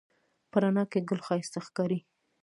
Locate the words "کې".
0.91-0.99